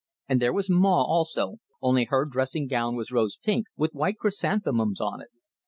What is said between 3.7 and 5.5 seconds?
with white chrysanthemums on it.